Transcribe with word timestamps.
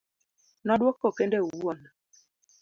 nodwoko 0.65 1.05
kende 1.17 1.37
owuon 1.43 1.79